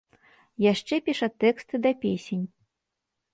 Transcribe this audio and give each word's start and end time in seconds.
Яшчэ 0.71 0.99
піша 1.09 1.29
тэксты 1.43 1.81
да 1.85 1.91
песень. 2.07 2.41